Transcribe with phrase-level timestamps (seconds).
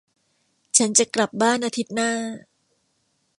[0.77, 2.11] ฉันจะกลับบ้านอาทิตย์หน้า